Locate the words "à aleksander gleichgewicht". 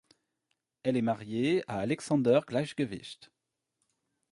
1.69-3.29